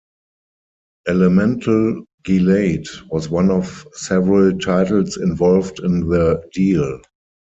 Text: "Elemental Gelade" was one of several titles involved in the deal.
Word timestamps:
"Elemental 1.07 2.05
Gelade" 2.23 2.87
was 3.11 3.29
one 3.29 3.51
of 3.51 3.85
several 3.93 4.57
titles 4.57 5.17
involved 5.17 5.77
in 5.79 6.09
the 6.09 6.41
deal. 6.55 6.99